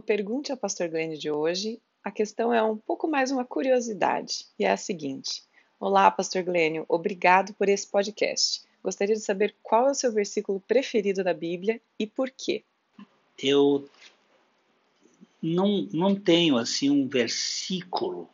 [0.00, 4.64] Pergunte ao Pastor Glenn de hoje, a questão é um pouco mais uma curiosidade, e
[4.64, 5.42] é a seguinte:
[5.80, 8.62] Olá, Pastor Glênio, obrigado por esse podcast.
[8.82, 12.62] Gostaria de saber qual é o seu versículo preferido da Bíblia e por quê.
[13.42, 13.88] Eu
[15.40, 18.28] não, não tenho assim um versículo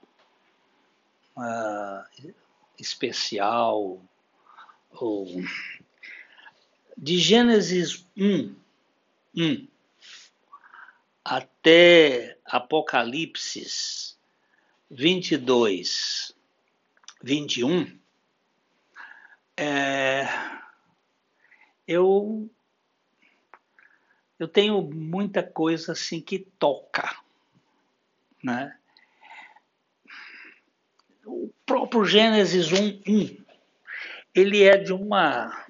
[1.36, 2.32] uh,
[2.78, 4.00] especial
[4.92, 5.26] ou
[6.96, 8.54] de Gênesis 1,
[9.36, 9.69] 1
[11.60, 14.16] até Apocalipse
[14.90, 16.34] 22,
[17.22, 17.98] 21,
[19.56, 20.26] é,
[21.86, 22.50] eu
[24.38, 27.14] eu tenho muita coisa assim que toca,
[28.42, 28.74] né?
[31.26, 33.44] O próprio Gênesis 1, 1
[34.34, 35.66] ele é de uma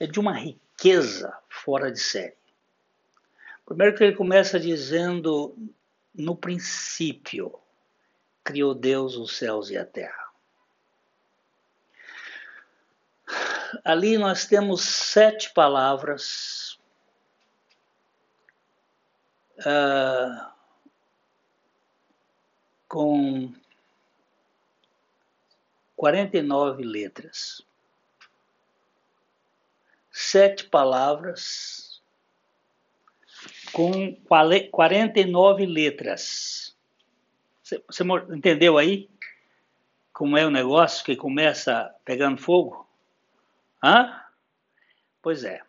[0.00, 2.45] é de uma riqueza fora de série.
[3.66, 5.56] Primeiro que ele começa dizendo
[6.14, 7.52] no princípio
[8.44, 10.24] criou Deus os céus e a terra.
[13.84, 16.78] Ali nós temos sete palavras
[19.58, 20.52] uh,
[22.86, 23.52] com
[25.96, 27.62] 49 letras.
[30.12, 31.85] Sete palavras
[33.72, 34.14] com
[34.70, 36.76] 49 letras.
[37.62, 39.08] Você, você entendeu aí
[40.12, 42.86] como é o negócio que começa pegando fogo?
[43.82, 44.22] Hã?
[45.20, 45.60] Pois é.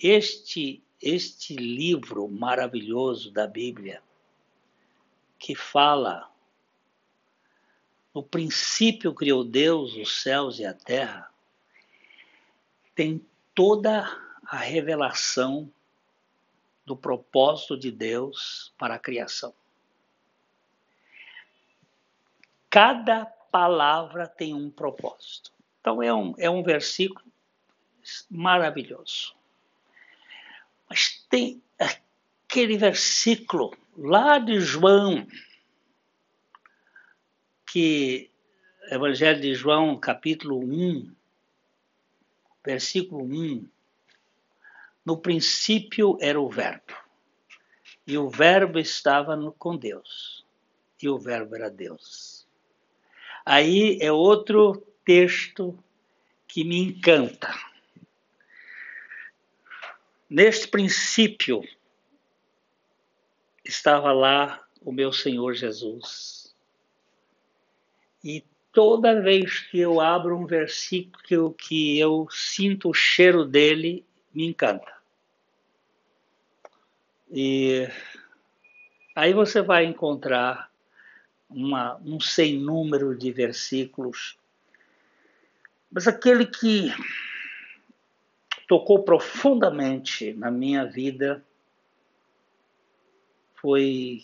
[0.00, 4.02] Este este livro maravilhoso da Bíblia
[5.38, 6.28] que fala
[8.12, 11.30] no princípio criou Deus os céus e a terra,
[12.94, 14.08] tem toda
[14.44, 15.70] a revelação
[16.88, 19.54] do propósito de Deus para a criação.
[22.70, 25.52] Cada palavra tem um propósito.
[25.80, 27.24] Então é um, é um versículo
[28.30, 29.36] maravilhoso.
[30.88, 35.26] Mas tem aquele versículo lá de João,
[37.66, 38.30] que
[38.90, 41.14] Evangelho de João, capítulo 1,
[42.64, 43.68] versículo 1.
[45.08, 46.94] No princípio era o Verbo,
[48.06, 50.44] e o Verbo estava no, com Deus,
[51.02, 52.46] e o Verbo era Deus.
[53.42, 55.82] Aí é outro texto
[56.46, 57.48] que me encanta.
[60.28, 61.62] Neste princípio
[63.64, 66.54] estava lá o meu Senhor Jesus.
[68.22, 74.04] E toda vez que eu abro um versículo que eu sinto o cheiro dele,
[74.34, 74.97] me encanta.
[77.30, 77.88] E
[79.14, 80.70] aí você vai encontrar
[81.48, 84.38] uma, um sem número de versículos
[85.90, 86.92] mas aquele que
[88.66, 91.44] tocou profundamente na minha vida
[93.54, 94.22] foi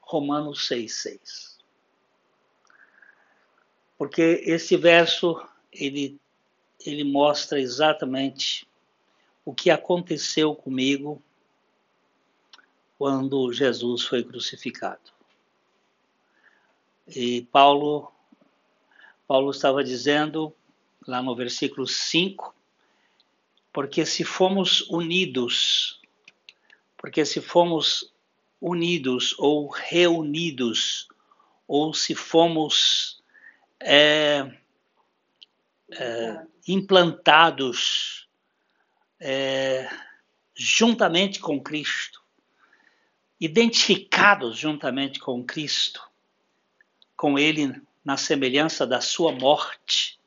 [0.00, 1.58] Romanos 6,6.
[3.96, 5.42] Porque esse verso
[5.72, 6.20] ele,
[6.84, 8.68] ele mostra exatamente
[9.44, 11.22] o que aconteceu comigo
[13.02, 15.10] quando Jesus foi crucificado.
[17.08, 18.12] E Paulo,
[19.26, 20.54] Paulo estava dizendo
[21.04, 22.54] lá no versículo 5,
[23.72, 26.00] porque se fomos unidos,
[26.96, 28.14] porque se fomos
[28.60, 31.08] unidos ou reunidos,
[31.66, 33.20] ou se fomos
[33.80, 34.48] é,
[35.90, 38.28] é, implantados
[39.18, 39.90] é,
[40.54, 42.21] juntamente com Cristo,
[43.44, 46.00] identificados juntamente com Cristo,
[47.16, 50.20] com Ele na semelhança da Sua morte,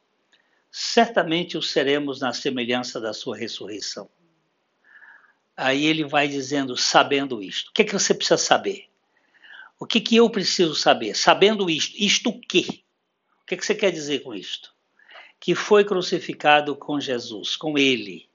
[0.70, 4.09] certamente o seremos na semelhança da sua ressurreição.
[5.56, 7.70] Aí ele vai dizendo, sabendo isto.
[7.70, 8.90] O que, é que você precisa saber?
[9.79, 11.16] O que, que eu preciso saber?
[11.16, 11.96] Sabendo isto.
[11.97, 12.66] Isto o quê?
[13.44, 14.73] O que, que você quer dizer com isto?
[15.40, 18.28] Que foi crucificado com Jesus, com ele,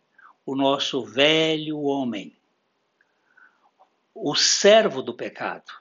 [0.47, 2.35] o nosso velho homem,
[4.23, 5.73] o servo do pecado,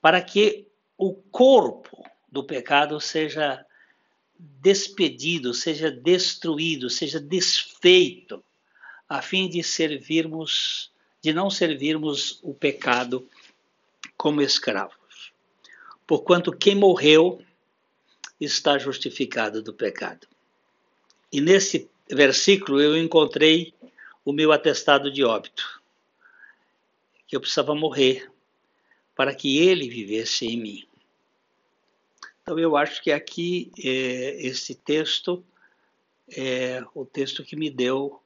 [0.00, 0.66] para que
[0.96, 3.64] o corpo do pecado seja
[4.38, 8.42] despedido, seja destruído, seja desfeito,
[9.06, 10.90] a fim de servirmos,
[11.20, 13.28] de não servirmos o pecado
[14.16, 15.32] como escravos.
[16.06, 17.42] Porquanto quem morreu
[18.40, 20.26] está justificado do pecado.
[21.30, 23.74] E nesse versículo eu encontrei
[24.24, 25.81] o meu atestado de óbito.
[27.32, 28.30] Que eu precisava morrer
[29.16, 30.86] para que ele vivesse em mim.
[32.42, 35.42] Então eu acho que aqui é, esse texto
[36.28, 38.20] é o texto que me deu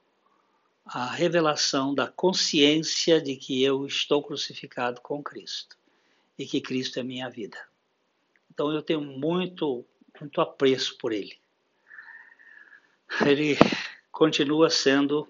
[0.84, 5.78] a revelação da consciência de que eu estou crucificado com Cristo
[6.36, 7.58] e que Cristo é minha vida.
[8.52, 9.84] Então eu tenho muito,
[10.20, 11.38] muito apreço por ele.
[13.24, 13.56] Ele
[14.10, 15.28] continua sendo,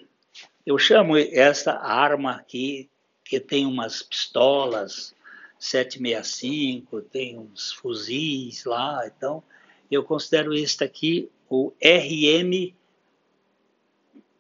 [0.65, 2.89] eu chamo esta arma aqui,
[3.29, 5.15] que tem umas pistolas
[5.59, 9.43] 765, tem uns fuzis lá, então
[9.91, 12.75] eu considero este aqui o RM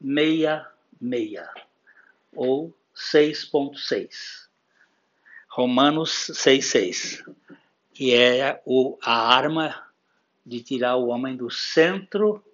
[0.00, 1.48] 66
[2.34, 4.46] ou 6.6.
[5.48, 7.34] Romanos 6,6,
[7.94, 9.86] que é o, a arma
[10.44, 12.44] de tirar o homem do centro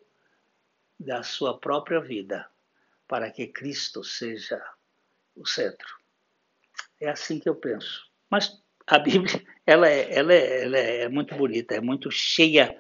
[0.99, 2.49] da sua própria vida,
[3.09, 4.63] para que Cristo seja
[5.35, 6.02] o centro.
[7.03, 8.09] É assim que eu penso.
[8.31, 12.79] Mas a Bíblia, ela é, ela é, ela é muito bonita, é muito cheia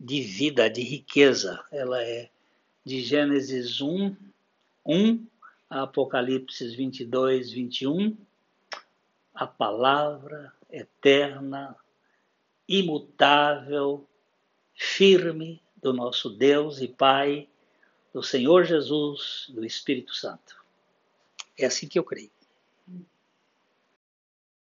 [0.00, 1.62] de vida, de riqueza.
[1.70, 2.30] Ela é
[2.82, 4.16] de Gênesis 1,
[4.86, 5.26] 1
[5.68, 8.16] a Apocalipse 22, 21.
[9.34, 11.76] A palavra eterna,
[12.66, 14.08] imutável,
[14.74, 17.46] firme do nosso Deus e Pai,
[18.14, 20.56] do Senhor Jesus, do Espírito Santo.
[21.58, 22.37] É assim que eu creio.